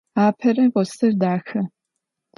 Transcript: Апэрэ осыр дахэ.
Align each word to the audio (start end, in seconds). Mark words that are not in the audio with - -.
Апэрэ 0.25 0.65
осыр 0.81 1.13
дахэ. 1.21 1.61